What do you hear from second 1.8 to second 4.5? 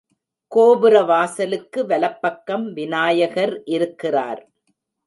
வலப்பக்கம் விநாயகர் இருக்கிறார்.